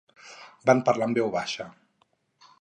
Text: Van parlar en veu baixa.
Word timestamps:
Van 0.69 0.81
parlar 0.87 1.09
en 1.09 1.13
veu 1.19 1.29
baixa. 1.37 1.69